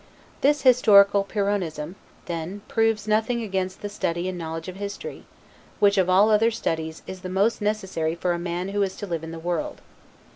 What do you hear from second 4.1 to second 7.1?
and knowledge of history; which, of all other studies,